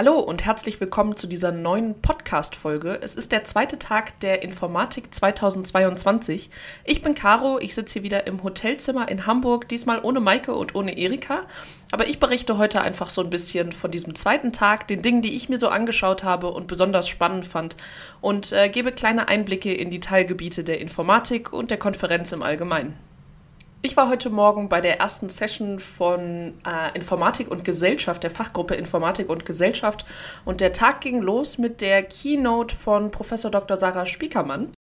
Hallo 0.00 0.20
und 0.20 0.44
herzlich 0.44 0.80
willkommen 0.80 1.16
zu 1.16 1.26
dieser 1.26 1.50
neuen 1.50 2.00
Podcast-Folge. 2.00 3.00
Es 3.02 3.16
ist 3.16 3.32
der 3.32 3.42
zweite 3.42 3.80
Tag 3.80 4.20
der 4.20 4.44
Informatik 4.44 5.12
2022. 5.12 6.50
Ich 6.84 7.02
bin 7.02 7.16
Caro, 7.16 7.58
ich 7.58 7.74
sitze 7.74 7.94
hier 7.94 8.04
wieder 8.04 8.24
im 8.28 8.44
Hotelzimmer 8.44 9.08
in 9.08 9.26
Hamburg, 9.26 9.68
diesmal 9.68 9.98
ohne 10.04 10.20
Maike 10.20 10.54
und 10.54 10.76
ohne 10.76 10.96
Erika. 10.96 11.46
Aber 11.90 12.06
ich 12.06 12.20
berichte 12.20 12.58
heute 12.58 12.80
einfach 12.80 13.08
so 13.10 13.24
ein 13.24 13.30
bisschen 13.30 13.72
von 13.72 13.90
diesem 13.90 14.14
zweiten 14.14 14.52
Tag, 14.52 14.86
den 14.86 15.02
Dingen, 15.02 15.20
die 15.20 15.34
ich 15.34 15.48
mir 15.48 15.58
so 15.58 15.68
angeschaut 15.68 16.22
habe 16.22 16.52
und 16.52 16.68
besonders 16.68 17.08
spannend 17.08 17.44
fand 17.44 17.74
und 18.20 18.52
äh, 18.52 18.68
gebe 18.68 18.92
kleine 18.92 19.26
Einblicke 19.26 19.74
in 19.74 19.90
die 19.90 19.98
Teilgebiete 19.98 20.62
der 20.62 20.80
Informatik 20.80 21.52
und 21.52 21.72
der 21.72 21.78
Konferenz 21.78 22.30
im 22.30 22.44
Allgemeinen. 22.44 23.07
Ich 23.80 23.96
war 23.96 24.08
heute 24.08 24.28
Morgen 24.28 24.68
bei 24.68 24.80
der 24.80 24.98
ersten 24.98 25.28
Session 25.28 25.78
von 25.78 26.54
äh, 26.66 26.96
Informatik 26.96 27.48
und 27.48 27.64
Gesellschaft, 27.64 28.24
der 28.24 28.32
Fachgruppe 28.32 28.74
Informatik 28.74 29.28
und 29.28 29.46
Gesellschaft. 29.46 30.04
Und 30.44 30.60
der 30.60 30.72
Tag 30.72 31.00
ging 31.00 31.22
los 31.22 31.58
mit 31.58 31.80
der 31.80 32.02
Keynote 32.02 32.74
von 32.74 33.12
Professor 33.12 33.52
Dr. 33.52 33.76
Sarah 33.76 34.04
Spiekermann. 34.04 34.72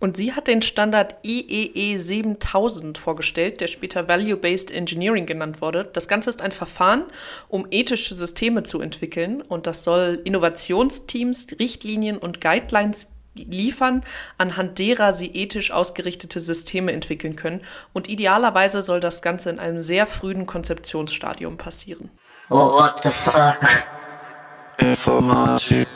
Und 0.00 0.16
sie 0.16 0.32
hat 0.32 0.48
den 0.48 0.62
Standard 0.62 1.16
IEE 1.22 1.98
7000 1.98 2.98
vorgestellt, 2.98 3.60
der 3.60 3.68
später 3.68 4.08
Value-Based 4.08 4.72
Engineering 4.72 5.26
genannt 5.26 5.60
wurde. 5.60 5.84
Das 5.84 6.08
Ganze 6.08 6.30
ist 6.30 6.42
ein 6.42 6.52
Verfahren, 6.52 7.04
um 7.48 7.68
ethische 7.70 8.16
Systeme 8.16 8.64
zu 8.64 8.80
entwickeln. 8.80 9.42
Und 9.42 9.68
das 9.68 9.84
soll 9.84 10.20
Innovationsteams, 10.24 11.46
Richtlinien 11.60 12.18
und 12.18 12.40
Guidelines 12.40 13.12
liefern, 13.34 14.04
anhand 14.38 14.78
derer 14.78 15.12
sie 15.12 15.28
ethisch 15.34 15.70
ausgerichtete 15.70 16.40
Systeme 16.40 16.92
entwickeln 16.92 17.36
können. 17.36 17.60
Und 17.92 18.08
idealerweise 18.08 18.82
soll 18.82 19.00
das 19.00 19.22
Ganze 19.22 19.50
in 19.50 19.58
einem 19.58 19.82
sehr 19.82 20.06
frühen 20.06 20.46
Konzeptionsstadium 20.46 21.56
passieren. 21.56 22.10
Oh, 22.48 22.72
what 22.72 23.00
the 23.02 23.10
fuck? 23.10 23.60
Informatik. 24.78 25.86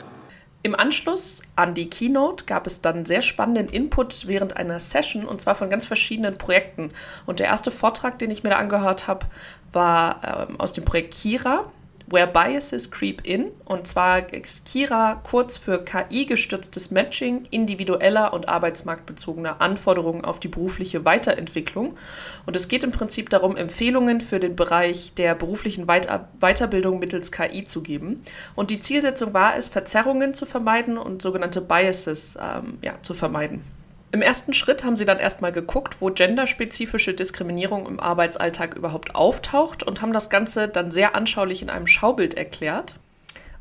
Im 0.65 0.73
Anschluss 0.73 1.43
an 1.55 1.75
die 1.75 1.91
Keynote 1.91 2.45
gab 2.45 2.65
es 2.65 2.81
dann 2.81 3.05
sehr 3.05 3.21
spannenden 3.21 3.69
Input 3.69 4.25
während 4.25 4.57
einer 4.57 4.79
Session 4.79 5.25
und 5.25 5.39
zwar 5.39 5.53
von 5.53 5.69
ganz 5.69 5.85
verschiedenen 5.85 6.39
Projekten. 6.39 6.89
Und 7.27 7.39
der 7.39 7.45
erste 7.45 7.69
Vortrag, 7.69 8.17
den 8.17 8.31
ich 8.31 8.43
mir 8.43 8.49
da 8.49 8.55
angehört 8.55 9.05
habe, 9.07 9.27
war 9.73 10.47
ähm, 10.49 10.59
aus 10.59 10.73
dem 10.73 10.83
Projekt 10.83 11.13
Kira. 11.13 11.71
Where 12.07 12.27
Biases 12.27 12.91
Creep 12.91 13.25
In. 13.25 13.51
Und 13.65 13.87
zwar 13.87 14.31
ist 14.33 14.65
Kira 14.65 15.21
kurz 15.23 15.57
für 15.57 15.83
KI-gestütztes 15.83 16.91
Matching 16.91 17.47
individueller 17.49 18.33
und 18.33 18.47
arbeitsmarktbezogener 18.47 19.61
Anforderungen 19.61 20.23
auf 20.23 20.39
die 20.39 20.47
berufliche 20.47 21.03
Weiterentwicklung. 21.03 21.97
Und 22.45 22.55
es 22.55 22.67
geht 22.67 22.83
im 22.83 22.91
Prinzip 22.91 23.29
darum, 23.29 23.57
Empfehlungen 23.57 24.21
für 24.21 24.39
den 24.39 24.55
Bereich 24.55 25.13
der 25.15 25.35
beruflichen 25.35 25.87
Weiter 25.87 26.29
Weiterbildung 26.39 26.99
mittels 26.99 27.31
KI 27.31 27.65
zu 27.65 27.81
geben. 27.81 28.23
Und 28.55 28.69
die 28.69 28.79
Zielsetzung 28.79 29.33
war 29.33 29.55
es, 29.57 29.67
Verzerrungen 29.67 30.33
zu 30.33 30.45
vermeiden 30.45 30.97
und 30.97 31.21
sogenannte 31.21 31.61
Biases 31.61 32.37
ähm, 32.41 32.77
ja, 32.81 32.93
zu 33.01 33.13
vermeiden. 33.13 33.74
Im 34.15 34.21
ersten 34.21 34.53
Schritt 34.53 34.85
haben 34.85 34.95
sie 34.95 35.03
dann 35.03 35.19
erstmal 35.19 35.51
geguckt, 35.51 35.97
wo 35.99 36.09
genderspezifische 36.09 37.13
Diskriminierung 37.13 37.85
im 37.85 37.99
Arbeitsalltag 37.99 38.73
überhaupt 38.73 39.13
auftaucht 39.13 39.83
und 39.83 40.01
haben 40.01 40.13
das 40.13 40.29
Ganze 40.29 40.69
dann 40.69 40.89
sehr 40.89 41.15
anschaulich 41.15 41.61
in 41.61 41.69
einem 41.69 41.85
Schaubild 41.85 42.33
erklärt. 42.33 42.95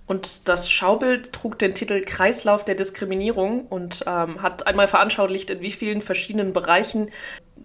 Und 0.07 0.49
das 0.49 0.71
Schaubild 0.71 1.33
trug 1.33 1.59
den 1.59 1.75
Titel 1.75 2.05
Kreislauf 2.05 2.65
der 2.65 2.77
Diskriminierung 2.77 3.67
und 3.67 4.05
ähm, 4.07 4.43
hat 4.43 4.69
einmal 4.69 4.87
veranschaulicht, 4.87 5.51
in 5.51 5.61
wie 5.61 5.73
vielen 5.73 6.03
verschiedenen 6.03 6.53
Bereichen 6.53 7.11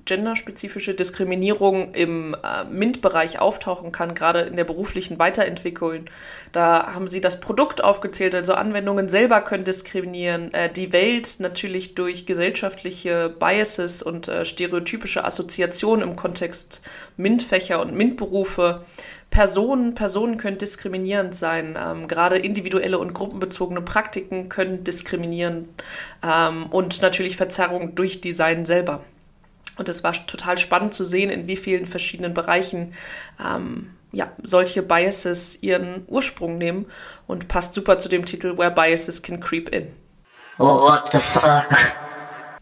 genderspezifische 0.09 0.95
Diskriminierung 0.95 1.93
im 1.93 2.33
äh, 2.33 2.63
MINT-Bereich 2.65 3.39
auftauchen 3.39 3.91
kann, 3.91 4.15
gerade 4.15 4.41
in 4.41 4.57
der 4.57 4.63
beruflichen 4.63 5.19
Weiterentwicklung. 5.19 6.05
Da 6.51 6.93
haben 6.93 7.07
sie 7.07 7.21
das 7.21 7.39
Produkt 7.39 7.83
aufgezählt, 7.83 8.33
also 8.33 8.55
Anwendungen 8.55 9.07
selber 9.07 9.41
können 9.41 9.63
diskriminieren, 9.63 10.51
äh, 10.53 10.69
die 10.69 10.91
Welt 10.91 11.35
natürlich 11.39 11.93
durch 11.93 12.25
gesellschaftliche 12.25 13.29
Biases 13.29 14.01
und 14.01 14.27
äh, 14.27 14.45
stereotypische 14.45 15.23
Assoziationen 15.23 16.09
im 16.09 16.15
Kontext 16.15 16.81
MINT-Fächer 17.17 17.79
und 17.79 17.93
MINT-Berufe. 17.93 18.83
Personen, 19.29 19.93
Personen 19.93 20.37
können 20.37 20.57
diskriminierend 20.57 21.35
sein. 21.35 21.77
Ähm, 21.79 22.07
gerade 22.07 22.39
individuelle 22.39 22.97
und 22.97 23.13
gruppenbezogene 23.13 23.81
Praktiken 23.81 24.49
können 24.49 24.83
diskriminieren 24.83 25.69
ähm, 26.23 26.65
und 26.71 27.03
natürlich 27.03 27.37
Verzerrung 27.37 27.93
durch 27.93 28.21
Design 28.21 28.65
selber. 28.65 29.03
Und 29.77 29.87
es 29.87 30.03
war 30.03 30.13
total 30.13 30.57
spannend 30.57 30.93
zu 30.93 31.05
sehen, 31.05 31.29
in 31.29 31.47
wie 31.47 31.55
vielen 31.55 31.85
verschiedenen 31.85 32.33
Bereichen 32.33 32.93
ähm, 33.43 33.91
ja, 34.11 34.31
solche 34.43 34.81
Biases 34.81 35.61
ihren 35.61 36.03
Ursprung 36.07 36.57
nehmen 36.57 36.85
und 37.27 37.47
passt 37.47 37.73
super 37.73 37.97
zu 37.97 38.09
dem 38.09 38.25
Titel 38.25 38.57
Where 38.57 38.71
Biases 38.71 39.21
Can 39.21 39.39
Creep 39.39 39.69
In. 39.69 39.93
Oh, 40.57 40.81
what 40.81 41.09
the 41.11 41.19
fuck? 41.19 41.69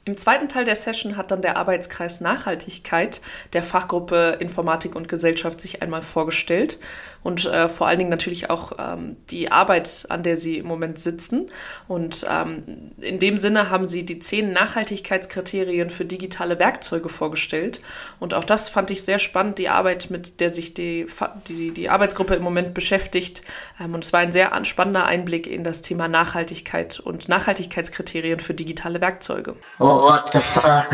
Im 0.08 0.16
zweiten 0.16 0.48
Teil 0.48 0.64
der 0.64 0.78
Session 0.78 1.18
hat 1.18 1.32
dann 1.32 1.42
der 1.42 1.58
Arbeitskreis 1.58 2.22
Nachhaltigkeit 2.22 3.20
der 3.52 3.62
Fachgruppe 3.62 4.38
Informatik 4.40 4.96
und 4.96 5.10
Gesellschaft 5.10 5.60
sich 5.60 5.82
einmal 5.82 6.02
vorgestellt 6.02 6.80
und 7.28 7.44
äh, 7.44 7.68
vor 7.68 7.88
allen 7.88 8.00
Dingen 8.00 8.10
natürlich 8.10 8.50
auch 8.50 8.72
ähm, 8.80 9.18
die 9.30 9.52
Arbeit, 9.52 10.06
an 10.08 10.24
der 10.24 10.38
sie 10.38 10.60
im 10.60 10.66
Moment 10.66 10.98
sitzen. 10.98 11.52
Und 11.90 12.26
ähm, 12.32 12.94
in 13.02 13.20
dem 13.20 13.38
Sinne 13.38 13.70
haben 13.70 13.90
sie 13.90 14.06
die 14.06 14.20
zehn 14.20 14.54
Nachhaltigkeitskriterien 14.54 15.90
für 15.90 16.06
digitale 16.06 16.58
Werkzeuge 16.58 17.10
vorgestellt. 17.10 17.82
Und 18.22 18.34
auch 18.34 18.46
das 18.46 18.70
fand 18.70 18.92
ich 18.92 19.04
sehr 19.04 19.20
spannend, 19.20 19.58
die 19.58 19.68
Arbeit, 19.68 20.10
mit 20.10 20.40
der 20.40 20.54
sich 20.54 20.74
die, 20.74 21.06
die, 21.50 21.72
die 21.72 21.90
Arbeitsgruppe 21.90 22.36
im 22.36 22.44
Moment 22.44 22.74
beschäftigt. 22.74 23.42
Ähm, 23.78 23.94
und 23.94 24.06
es 24.06 24.14
war 24.14 24.22
ein 24.22 24.32
sehr 24.32 24.54
spannender 24.64 25.06
Einblick 25.06 25.48
in 25.48 25.66
das 25.66 25.82
Thema 25.82 26.08
Nachhaltigkeit 26.08 27.02
und 27.02 27.28
Nachhaltigkeitskriterien 27.28 28.40
für 28.40 28.54
digitale 28.54 29.02
Werkzeuge. 29.02 29.58
Oh, 29.80 30.04
what 30.04 30.30
the 30.32 30.40
fuck? 30.40 30.88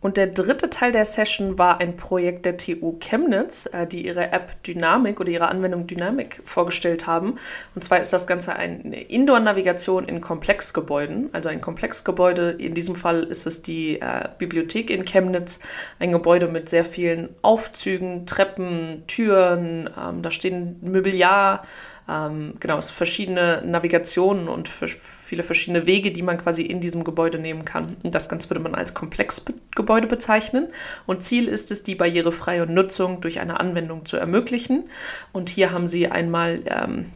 Und 0.00 0.16
der 0.16 0.28
dritte 0.28 0.70
Teil 0.70 0.92
der 0.92 1.04
Session 1.04 1.58
war 1.58 1.80
ein 1.80 1.96
Projekt 1.96 2.46
der 2.46 2.56
TU 2.56 2.98
Chemnitz, 3.00 3.66
äh, 3.72 3.84
die 3.84 4.06
ihre 4.06 4.30
App 4.30 4.62
Dynamic 4.62 5.18
oder 5.18 5.30
ihre 5.30 5.48
Anwendung 5.48 5.88
Dynamic 5.88 6.40
vorgestellt 6.44 7.08
haben. 7.08 7.38
Und 7.74 7.82
zwar 7.82 8.00
ist 8.00 8.12
das 8.12 8.28
Ganze 8.28 8.54
eine 8.54 9.00
Indoor-Navigation 9.00 10.04
in 10.04 10.20
Komplexgebäuden. 10.20 11.30
Also 11.32 11.48
ein 11.48 11.60
Komplexgebäude, 11.60 12.50
in 12.50 12.74
diesem 12.74 12.94
Fall 12.94 13.24
ist 13.24 13.46
es 13.46 13.62
die 13.62 14.00
äh, 14.00 14.28
Bibliothek 14.38 14.90
in 14.90 15.04
Chemnitz, 15.04 15.58
ein 15.98 16.12
Gebäude 16.12 16.46
mit 16.46 16.68
sehr 16.68 16.84
vielen 16.84 17.30
Aufzügen, 17.42 18.24
Treppen, 18.24 19.02
Türen, 19.08 19.90
ähm, 20.00 20.22
da 20.22 20.30
stehen 20.30 20.78
Möbiliar, 20.80 21.64
ähm, 22.08 22.54
genau, 22.58 22.78
es 22.78 22.90
verschiedene 22.90 23.62
Navigationen 23.64 24.48
und 24.48 24.68
viele 24.68 25.42
verschiedene 25.42 25.86
Wege, 25.86 26.10
die 26.10 26.22
man 26.22 26.38
quasi 26.38 26.62
in 26.62 26.80
diesem 26.80 27.04
Gebäude 27.04 27.38
nehmen 27.38 27.64
kann. 27.64 27.96
Und 28.02 28.14
das 28.14 28.28
Ganze 28.28 28.48
würde 28.48 28.62
man 28.62 28.74
als 28.74 28.94
Komplexgebäude 28.94 30.06
bezeichnen. 30.06 30.68
Und 31.06 31.22
Ziel 31.22 31.48
ist 31.48 31.70
es, 31.70 31.82
die 31.82 31.94
barrierefreie 31.94 32.66
Nutzung 32.66 33.20
durch 33.20 33.40
eine 33.40 33.60
Anwendung 33.60 34.06
zu 34.06 34.16
ermöglichen. 34.16 34.88
Und 35.32 35.50
hier 35.50 35.70
haben 35.70 35.86
sie 35.86 36.08
einmal 36.08 36.62
ähm, 36.66 37.12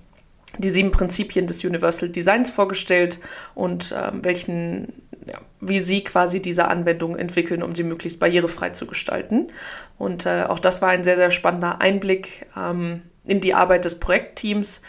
die 0.59 0.69
sieben 0.69 0.91
Prinzipien 0.91 1.47
des 1.47 1.65
Universal 1.65 2.11
Designs 2.11 2.51
vorgestellt 2.51 3.21
und 3.55 3.95
ähm, 3.97 4.23
welchen, 4.23 4.93
ja, 5.27 5.41
wie 5.61 5.81
sie 5.81 6.05
quasi 6.05 6.43
diese 6.43 6.69
Anwendung 6.69 7.17
entwickeln, 7.17 7.63
um 7.63 7.75
sie 7.75 7.85
möglichst 7.85 8.21
barrierefrei 8.21 8.71
zu 8.71 8.87
gestalten. 8.87 9.49
Und 9.97 10.27
äh, 10.27 10.45
auch 10.47 10.59
das 10.59 10.83
war 10.83 10.91
ein 10.91 11.05
sehr, 11.05 11.17
sehr 11.17 11.31
spannender 11.31 11.81
Einblick 11.81 12.47
ähm, 12.55 13.01
in 13.25 13.41
die 13.41 13.55
Arbeit 13.55 13.85
des 13.85 13.99
Projektteams. 13.99 14.83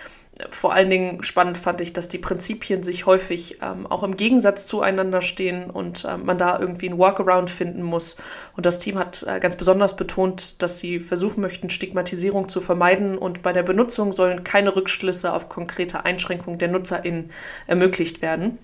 Vor 0.50 0.74
allen 0.74 0.90
Dingen 0.90 1.24
spannend 1.24 1.60
fand 1.60 1.80
ich, 1.80 1.94
dass 1.94 2.10
die 2.10 2.18
Prinzipien 2.18 2.82
sich 2.82 3.06
häufig 3.06 3.60
ähm, 3.62 3.86
auch 3.86 4.02
im 4.02 4.18
Gegensatz 4.18 4.66
zueinander 4.66 5.22
stehen 5.22 5.70
und 5.70 6.06
äh, 6.06 6.18
man 6.18 6.40
da 6.40 6.60
irgendwie 6.60 6.90
ein 6.90 6.98
Workaround 6.98 7.52
finden 7.52 7.84
muss. 7.84 8.18
Und 8.58 8.66
das 8.66 8.80
Team 8.80 8.98
hat 8.98 9.24
äh, 9.28 9.40
ganz 9.40 9.56
besonders 9.56 9.96
betont, 9.96 10.64
dass 10.64 10.80
sie 10.80 11.00
versuchen 11.00 11.42
möchten, 11.42 11.70
Stigmatisierung 11.70 12.50
zu 12.50 12.62
vermeiden 12.62 13.20
und 13.20 13.44
bei 13.44 13.54
der 13.54 13.62
Benutzung 13.62 14.12
sollen 14.12 14.44
keine 14.44 14.76
Rückschlüsse 14.76 15.32
auf 15.32 15.50
konkrete 15.50 16.04
Einschränkungen 16.04 16.58
der 16.58 16.70
NutzerInnen 16.70 17.30
ermöglicht 17.68 18.24
werden. 18.24 18.58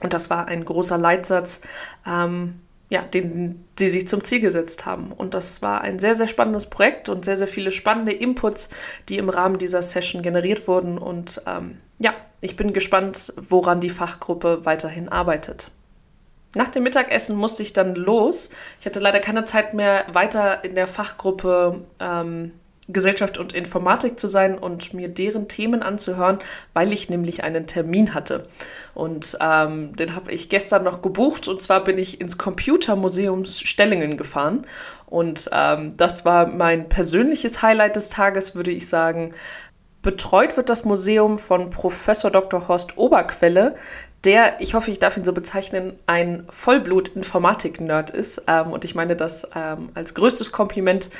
Und 0.00 0.12
das 0.12 0.30
war 0.30 0.48
ein 0.48 0.64
großer 0.64 0.98
Leitsatz, 0.98 1.60
ähm, 2.06 2.60
ja, 2.94 3.02
den 3.02 3.64
sie 3.76 3.90
sich 3.90 4.06
zum 4.06 4.22
Ziel 4.22 4.40
gesetzt 4.40 4.86
haben. 4.86 5.10
Und 5.10 5.34
das 5.34 5.62
war 5.62 5.80
ein 5.80 5.98
sehr, 5.98 6.14
sehr 6.14 6.28
spannendes 6.28 6.70
Projekt 6.70 7.08
und 7.08 7.24
sehr, 7.24 7.36
sehr 7.36 7.48
viele 7.48 7.72
spannende 7.72 8.12
Inputs, 8.12 8.70
die 9.08 9.18
im 9.18 9.28
Rahmen 9.28 9.58
dieser 9.58 9.82
Session 9.82 10.22
generiert 10.22 10.68
wurden. 10.68 10.96
Und 10.96 11.42
ähm, 11.44 11.78
ja, 11.98 12.14
ich 12.40 12.56
bin 12.56 12.72
gespannt, 12.72 13.32
woran 13.48 13.80
die 13.80 13.90
Fachgruppe 13.90 14.64
weiterhin 14.64 15.08
arbeitet. 15.08 15.72
Nach 16.54 16.68
dem 16.68 16.84
Mittagessen 16.84 17.34
musste 17.34 17.64
ich 17.64 17.72
dann 17.72 17.96
los. 17.96 18.50
Ich 18.78 18.86
hatte 18.86 19.00
leider 19.00 19.18
keine 19.18 19.44
Zeit 19.44 19.74
mehr, 19.74 20.04
weiter 20.12 20.62
in 20.62 20.76
der 20.76 20.86
Fachgruppe 20.86 21.80
ähm, 21.98 22.52
Gesellschaft 22.88 23.38
und 23.38 23.54
Informatik 23.54 24.20
zu 24.20 24.28
sein 24.28 24.58
und 24.58 24.92
mir 24.92 25.08
deren 25.08 25.48
Themen 25.48 25.82
anzuhören, 25.82 26.38
weil 26.74 26.92
ich 26.92 27.08
nämlich 27.08 27.42
einen 27.42 27.66
Termin 27.66 28.14
hatte. 28.14 28.46
Und 28.94 29.38
ähm, 29.40 29.96
den 29.96 30.14
habe 30.14 30.32
ich 30.32 30.50
gestern 30.50 30.84
noch 30.84 31.00
gebucht 31.00 31.48
und 31.48 31.62
zwar 31.62 31.82
bin 31.82 31.98
ich 31.98 32.20
ins 32.20 32.36
Computermuseum 32.36 33.46
Stellingen 33.46 34.16
gefahren. 34.16 34.66
Und 35.06 35.48
ähm, 35.52 35.96
das 35.96 36.24
war 36.24 36.46
mein 36.46 36.88
persönliches 36.88 37.62
Highlight 37.62 37.96
des 37.96 38.08
Tages, 38.10 38.54
würde 38.54 38.70
ich 38.70 38.88
sagen. 38.88 39.34
Betreut 40.02 40.56
wird 40.58 40.68
das 40.68 40.84
Museum 40.84 41.38
von 41.38 41.70
Professor 41.70 42.30
Dr. 42.30 42.68
Horst 42.68 42.98
Oberquelle, 42.98 43.76
der, 44.24 44.60
ich 44.60 44.74
hoffe, 44.74 44.90
ich 44.90 44.98
darf 44.98 45.16
ihn 45.16 45.24
so 45.24 45.32
bezeichnen, 45.32 45.98
ein 46.06 46.44
Vollblut-Informatik-Nerd 46.48 48.10
ist. 48.10 48.42
Ähm, 48.46 48.72
und 48.72 48.84
ich 48.84 48.94
meine 48.94 49.16
das 49.16 49.48
ähm, 49.54 49.90
als 49.94 50.14
größtes 50.14 50.52
Kompliment. 50.52 51.10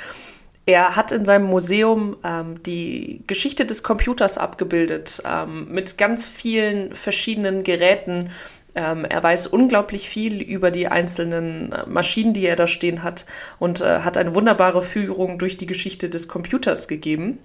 Er 0.65 0.95
hat 0.95 1.11
in 1.11 1.25
seinem 1.25 1.45
Museum 1.45 2.17
ähm, 2.23 2.63
die 2.63 3.23
Geschichte 3.27 3.65
des 3.65 3.83
Computers 3.83 4.37
abgebildet, 4.37 5.21
ähm, 5.23 5.71
mit 5.71 5.97
ganz 5.97 6.27
vielen 6.27 6.95
verschiedenen 6.95 7.63
Geräten. 7.63 8.31
Ähm, 8.73 9.05
er 9.05 9.21
weiß 9.21 9.47
unglaublich 9.47 10.09
viel 10.09 10.41
über 10.41 10.71
die 10.71 10.87
einzelnen 10.87 11.71
äh, 11.71 11.85
Maschinen, 11.85 12.33
die 12.33 12.47
er 12.47 12.55
da 12.55 12.65
stehen 12.65 13.03
hat 13.03 13.25
und 13.59 13.81
äh, 13.81 13.99
hat 13.99 14.17
eine 14.17 14.33
wunderbare 14.33 14.81
Führung 14.81 15.37
durch 15.37 15.57
die 15.57 15.67
Geschichte 15.67 16.09
des 16.09 16.27
Computers 16.27 16.87
gegeben. 16.87 17.37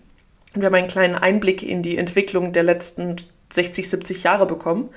Wir 0.54 0.66
haben 0.66 0.74
einen 0.74 0.88
kleinen 0.88 1.14
Einblick 1.14 1.62
in 1.62 1.82
die 1.82 1.98
Entwicklung 1.98 2.52
der 2.52 2.62
letzten 2.62 3.16
60, 3.52 3.88
70 3.90 4.22
Jahre 4.24 4.46
bekommen. 4.46 4.88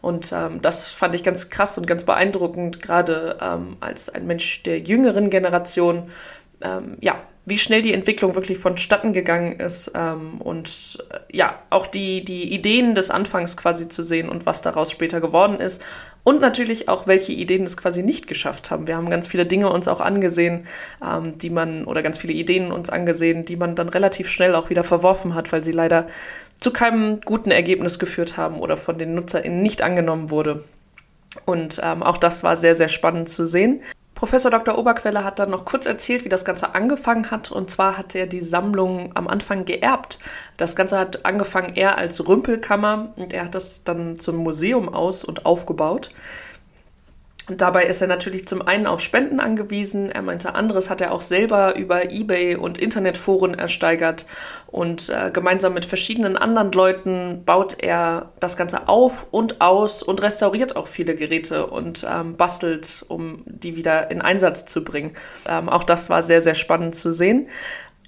Und 0.00 0.32
ähm, 0.32 0.62
das 0.62 0.90
fand 0.90 1.14
ich 1.14 1.24
ganz 1.24 1.50
krass 1.50 1.76
und 1.78 1.86
ganz 1.86 2.04
beeindruckend, 2.04 2.80
gerade 2.80 3.38
ähm, 3.42 3.76
als 3.80 4.08
ein 4.08 4.26
Mensch 4.26 4.62
der 4.62 4.78
jüngeren 4.78 5.30
Generation. 5.30 6.10
Ähm, 6.62 6.96
ja, 7.00 7.20
wie 7.44 7.58
schnell 7.58 7.82
die 7.82 7.92
Entwicklung 7.92 8.36
wirklich 8.36 8.58
vonstatten 8.58 9.12
gegangen 9.12 9.58
ist 9.58 9.90
ähm, 9.96 10.40
und 10.40 11.04
äh, 11.10 11.36
ja, 11.36 11.58
auch 11.70 11.86
die, 11.86 12.24
die 12.24 12.52
Ideen 12.52 12.94
des 12.94 13.10
Anfangs 13.10 13.56
quasi 13.56 13.88
zu 13.88 14.02
sehen 14.02 14.28
und 14.28 14.46
was 14.46 14.62
daraus 14.62 14.92
später 14.92 15.20
geworden 15.20 15.58
ist. 15.58 15.82
Und 16.24 16.40
natürlich 16.40 16.88
auch, 16.88 17.08
welche 17.08 17.32
Ideen 17.32 17.64
es 17.64 17.76
quasi 17.76 18.04
nicht 18.04 18.28
geschafft 18.28 18.70
haben. 18.70 18.86
Wir 18.86 18.96
haben 18.96 19.10
ganz 19.10 19.26
viele 19.26 19.44
Dinge 19.44 19.70
uns 19.72 19.88
auch 19.88 20.00
angesehen, 20.00 20.68
ähm, 21.04 21.36
die 21.38 21.50
man, 21.50 21.84
oder 21.84 22.02
ganz 22.02 22.16
viele 22.18 22.32
Ideen 22.32 22.70
uns 22.70 22.90
angesehen, 22.90 23.44
die 23.44 23.56
man 23.56 23.74
dann 23.74 23.88
relativ 23.88 24.28
schnell 24.28 24.54
auch 24.54 24.70
wieder 24.70 24.84
verworfen 24.84 25.34
hat, 25.34 25.50
weil 25.50 25.64
sie 25.64 25.72
leider 25.72 26.06
zu 26.60 26.72
keinem 26.72 27.20
guten 27.22 27.50
Ergebnis 27.50 27.98
geführt 27.98 28.36
haben 28.36 28.60
oder 28.60 28.76
von 28.76 28.98
den 28.98 29.16
NutzerInnen 29.16 29.62
nicht 29.62 29.82
angenommen 29.82 30.30
wurde. 30.30 30.62
Und 31.44 31.80
ähm, 31.82 32.04
auch 32.04 32.18
das 32.18 32.44
war 32.44 32.54
sehr, 32.54 32.76
sehr 32.76 32.88
spannend 32.88 33.28
zu 33.28 33.48
sehen. 33.48 33.80
Professor 34.22 34.52
Dr. 34.52 34.78
Oberquelle 34.78 35.24
hat 35.24 35.40
dann 35.40 35.50
noch 35.50 35.64
kurz 35.64 35.84
erzählt, 35.84 36.24
wie 36.24 36.28
das 36.28 36.44
Ganze 36.44 36.76
angefangen 36.76 37.32
hat. 37.32 37.50
Und 37.50 37.72
zwar 37.72 37.98
hat 37.98 38.14
er 38.14 38.28
die 38.28 38.40
Sammlung 38.40 39.10
am 39.14 39.26
Anfang 39.26 39.64
geerbt. 39.64 40.20
Das 40.56 40.76
Ganze 40.76 40.96
hat 40.96 41.24
angefangen 41.24 41.74
eher 41.74 41.98
als 41.98 42.28
Rümpelkammer 42.28 43.08
und 43.16 43.32
er 43.32 43.46
hat 43.46 43.56
das 43.56 43.82
dann 43.82 44.16
zum 44.16 44.36
Museum 44.36 44.94
aus 44.94 45.24
und 45.24 45.44
aufgebaut. 45.44 46.10
Dabei 47.56 47.84
ist 47.84 48.00
er 48.00 48.08
natürlich 48.08 48.46
zum 48.46 48.62
einen 48.62 48.86
auf 48.86 49.00
Spenden 49.00 49.40
angewiesen. 49.40 50.10
Er 50.10 50.22
meinte, 50.22 50.54
anderes 50.54 50.90
hat 50.90 51.00
er 51.00 51.12
auch 51.12 51.20
selber 51.20 51.76
über 51.76 52.10
eBay 52.10 52.56
und 52.56 52.78
Internetforen 52.78 53.54
ersteigert. 53.54 54.26
Und 54.66 55.08
äh, 55.08 55.30
gemeinsam 55.30 55.74
mit 55.74 55.84
verschiedenen 55.84 56.36
anderen 56.36 56.72
Leuten 56.72 57.44
baut 57.44 57.76
er 57.78 58.32
das 58.40 58.56
Ganze 58.56 58.88
auf 58.88 59.26
und 59.30 59.60
aus 59.60 60.02
und 60.02 60.22
restauriert 60.22 60.76
auch 60.76 60.86
viele 60.86 61.14
Geräte 61.14 61.66
und 61.66 62.06
ähm, 62.08 62.36
bastelt, 62.36 63.04
um 63.08 63.42
die 63.46 63.76
wieder 63.76 64.10
in 64.10 64.22
Einsatz 64.22 64.66
zu 64.66 64.84
bringen. 64.84 65.16
Ähm, 65.48 65.68
auch 65.68 65.84
das 65.84 66.10
war 66.10 66.22
sehr, 66.22 66.40
sehr 66.40 66.54
spannend 66.54 66.94
zu 66.94 67.12
sehen. 67.12 67.48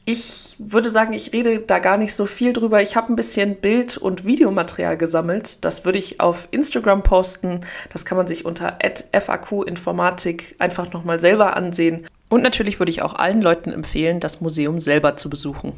Ich 0.07 0.57
würde 0.59 0.91
sagen, 0.91 1.15
ich 1.15 1.33
rede 1.33 1.61
da 1.61 1.79
gar 1.79 1.97
nicht 1.97 2.15
so 2.15 2.27
viel 2.27 2.53
drüber. 2.53 2.83
Ich 2.83 2.95
habe 2.95 3.11
ein 3.11 3.17
bisschen 3.17 3.57
Bild- 3.57 3.97
und 3.97 4.27
Videomaterial 4.27 4.99
gesammelt. 4.99 5.65
Das 5.65 5.87
würde 5.87 5.99
ich 5.99 6.21
auf 6.21 6.47
Instagram 6.51 7.03
posten. 7.03 7.63
Das 7.91 8.05
kann 8.05 8.19
man 8.19 8.27
sich 8.27 8.45
unter 8.45 8.79
FAQ-Informatik 9.13 10.57
einfach 10.59 10.93
nochmal 10.93 11.21
selber 11.21 11.57
ansehen. 11.57 12.07
Und 12.29 12.43
natürlich 12.43 12.79
würde 12.79 12.91
ich 12.91 13.01
auch 13.01 13.15
allen 13.15 13.41
Leuten 13.41 13.73
empfehlen, 13.73 14.21
das 14.21 14.43
Museum 14.43 14.79
selber 14.79 15.17
zu 15.17 15.31
besuchen. 15.31 15.73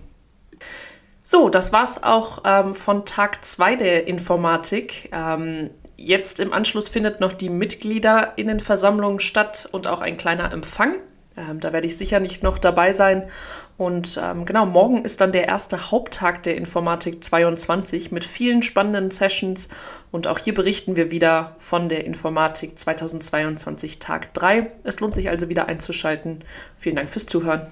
So, 1.22 1.48
das 1.48 1.72
war's 1.72 2.02
auch 2.02 2.42
ähm, 2.44 2.74
von 2.74 3.04
Tag 3.04 3.44
2 3.44 3.76
der 3.76 4.06
Informatik. 4.08 5.10
Ähm, 5.12 5.70
jetzt 5.96 6.40
im 6.40 6.52
Anschluss 6.52 6.88
findet 6.88 7.20
noch 7.20 7.32
die 7.32 7.50
Mitgliederinnenversammlung 7.50 9.20
statt 9.20 9.68
und 9.70 9.86
auch 9.86 10.00
ein 10.00 10.16
kleiner 10.16 10.52
Empfang. 10.52 10.96
Ähm, 11.36 11.60
da 11.60 11.72
werde 11.72 11.86
ich 11.86 11.96
sicher 11.96 12.20
nicht 12.20 12.42
noch 12.42 12.58
dabei 12.58 12.92
sein. 12.92 13.28
Und 13.76 14.18
ähm, 14.22 14.46
genau, 14.46 14.64
morgen 14.64 15.04
ist 15.04 15.20
dann 15.20 15.32
der 15.32 15.48
erste 15.48 15.90
Haupttag 15.90 16.42
der 16.44 16.56
Informatik 16.56 17.22
22 17.22 18.10
mit 18.10 18.24
vielen 18.24 18.62
spannenden 18.62 19.10
Sessions. 19.10 19.68
Und 20.10 20.26
auch 20.26 20.38
hier 20.38 20.54
berichten 20.54 20.96
wir 20.96 21.10
wieder 21.10 21.56
von 21.58 21.88
der 21.88 22.04
Informatik 22.04 22.78
2022 22.78 23.98
Tag 23.98 24.32
3. 24.32 24.70
Es 24.84 25.00
lohnt 25.00 25.14
sich 25.14 25.28
also 25.28 25.48
wieder 25.48 25.66
einzuschalten. 25.66 26.42
Vielen 26.78 26.96
Dank 26.96 27.10
fürs 27.10 27.26
Zuhören. 27.26 27.66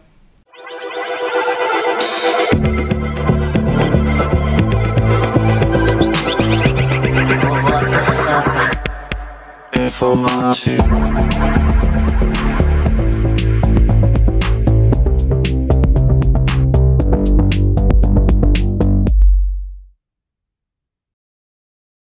Informatik. 9.73 10.81